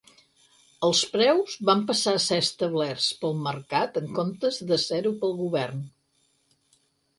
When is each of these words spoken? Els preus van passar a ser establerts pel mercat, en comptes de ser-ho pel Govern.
Els 0.85 1.01
preus 1.15 1.57
van 1.69 1.83
passar 1.91 2.13
a 2.19 2.21
ser 2.23 2.39
establerts 2.45 3.11
pel 3.21 3.37
mercat, 3.49 4.01
en 4.03 4.11
comptes 4.21 4.59
de 4.73 4.81
ser-ho 4.89 5.15
pel 5.23 5.39
Govern. 5.45 5.87